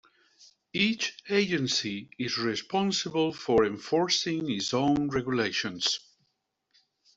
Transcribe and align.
Each 0.73 1.13
agency 1.29 2.09
is 2.17 2.39
responsible 2.39 3.31
for 3.33 3.63
enforcing 3.65 4.49
its 4.49 4.73
own 4.73 5.09
regulations. 5.09 5.99